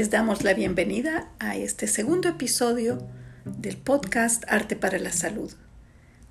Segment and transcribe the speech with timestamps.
[0.00, 3.06] Les damos la bienvenida a este segundo episodio
[3.44, 5.52] del podcast Arte para la Salud.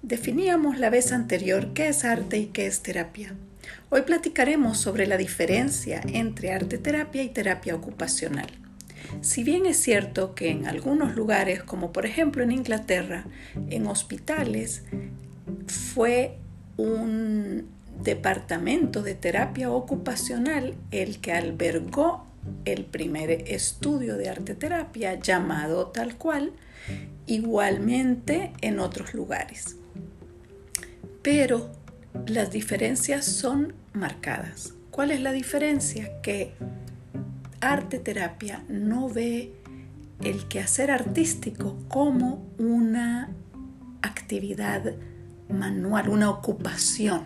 [0.02, 3.36] Definíamos la vez anterior qué es arte y qué es terapia.
[3.92, 8.48] Hoy platicaremos sobre la diferencia entre arte terapia y terapia ocupacional.
[9.22, 13.28] Si bien es cierto que en algunos lugares, como por ejemplo en Inglaterra,
[13.70, 14.82] en hospitales,
[15.68, 16.40] fue
[16.76, 17.68] un
[18.02, 22.29] departamento de terapia ocupacional el que albergó
[22.66, 26.54] el primer estudio de arte terapia llamado tal cual,
[27.26, 29.76] igualmente en otros lugares.
[31.22, 31.72] Pero
[32.28, 34.74] las diferencias son marcadas.
[34.92, 36.22] ¿Cuál es la diferencia?
[36.22, 36.54] Que
[37.62, 39.54] arte terapia no ve
[40.24, 43.30] el quehacer artístico como una
[44.02, 44.96] actividad
[45.50, 47.24] manual, una ocupación,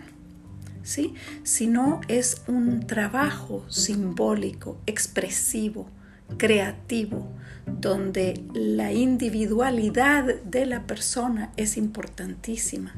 [0.84, 1.16] ¿sí?
[1.44, 5.90] sino es un trabajo simbólico, expresivo,
[6.38, 7.32] creativo,
[7.66, 12.94] donde la individualidad de la persona es importantísima.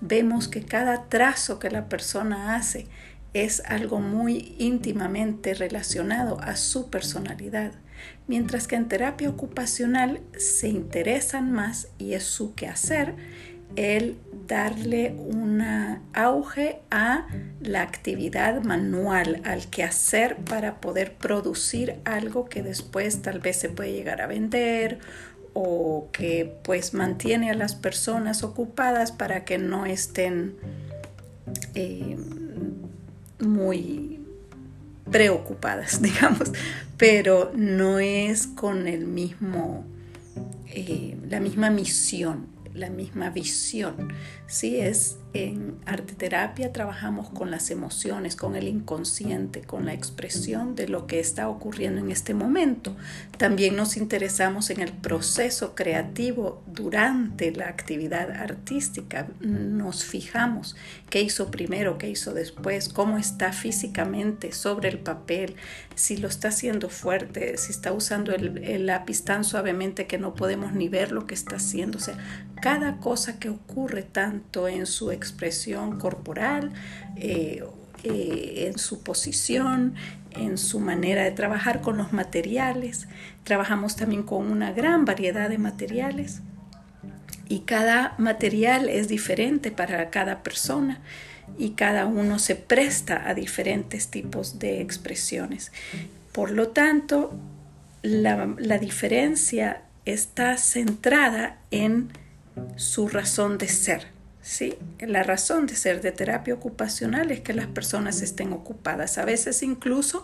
[0.00, 2.86] Vemos que cada trazo que la persona hace
[3.32, 7.72] es algo muy íntimamente relacionado a su personalidad,
[8.26, 13.14] mientras que en terapia ocupacional se interesan más y es su quehacer
[13.76, 14.16] el
[14.50, 15.62] darle un
[16.12, 17.28] auge a
[17.60, 23.92] la actividad manual, al quehacer para poder producir algo que después tal vez se puede
[23.92, 24.98] llegar a vender
[25.52, 30.56] o que pues mantiene a las personas ocupadas para que no estén
[31.74, 32.16] eh,
[33.40, 34.20] muy
[35.10, 36.52] preocupadas, digamos,
[36.96, 39.84] pero no es con el mismo,
[40.66, 44.12] eh, la misma misión la misma visión.
[44.46, 50.74] Sí, es en arte terapia trabajamos con las emociones, con el inconsciente, con la expresión
[50.74, 52.96] de lo que está ocurriendo en este momento.
[53.38, 59.28] También nos interesamos en el proceso creativo durante la actividad artística.
[59.40, 60.74] Nos fijamos
[61.10, 65.54] qué hizo primero, qué hizo después, cómo está físicamente sobre el papel,
[65.94, 70.72] si lo está haciendo fuerte, si está usando el, lápiz tan suavemente que no podemos
[70.72, 71.98] ni ver lo que está haciendo.
[71.98, 72.16] O sea,
[72.60, 76.72] cada cosa que ocurre tanto en su expresión corporal,
[77.16, 77.64] eh,
[78.04, 79.94] eh, en su posición,
[80.32, 83.08] en su manera de trabajar con los materiales.
[83.44, 86.40] Trabajamos también con una gran variedad de materiales
[87.48, 91.00] y cada material es diferente para cada persona
[91.58, 95.72] y cada uno se presta a diferentes tipos de expresiones.
[96.32, 97.34] Por lo tanto,
[98.02, 102.12] la, la diferencia está centrada en
[102.76, 104.20] su razón de ser.
[104.42, 104.74] ¿sí?
[105.00, 109.18] La razón de ser de terapia ocupacional es que las personas estén ocupadas.
[109.18, 110.22] A veces incluso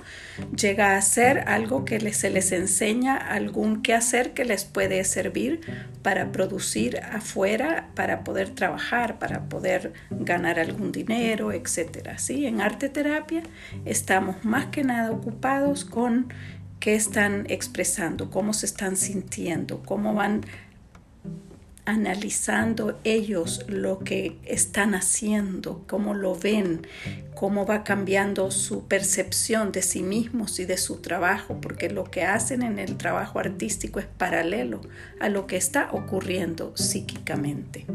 [0.57, 5.61] llega a ser algo que se les enseña algún quehacer que les puede servir
[6.03, 12.17] para producir afuera, para poder trabajar, para poder ganar algún dinero, etc.
[12.17, 12.47] ¿sí?
[12.47, 13.43] En arte terapia
[13.85, 16.33] estamos más que nada ocupados con
[16.81, 20.43] qué están expresando, cómo se están sintiendo, cómo van
[21.87, 26.87] analizando ellos lo que están haciendo, cómo lo ven,
[27.35, 32.25] cómo va cambiando su percepción de sí mismos y de su trabajo, porque lo que
[32.25, 34.81] hacen en el trabajo artístico es paralelo
[35.21, 37.87] a lo que está ocurriendo psíquicamente.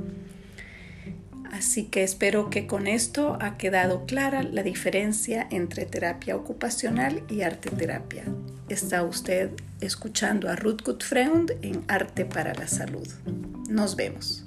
[1.52, 7.42] Así que espero que con esto ha quedado clara la diferencia entre terapia ocupacional y
[7.42, 8.24] arte terapia.
[8.70, 9.52] Está usted
[9.82, 13.08] escuchando a Ruth Gutfreund en Arte para la Salud.
[13.72, 14.44] Nos vemos.